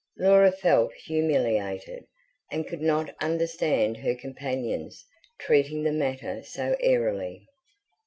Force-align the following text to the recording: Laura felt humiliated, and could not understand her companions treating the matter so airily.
Laura 0.17 0.51
felt 0.51 0.91
humiliated, 1.05 2.07
and 2.51 2.65
could 2.67 2.81
not 2.81 3.15
understand 3.21 3.97
her 3.97 4.15
companions 4.15 5.05
treating 5.41 5.83
the 5.83 5.91
matter 5.91 6.41
so 6.41 6.75
airily. 6.79 7.45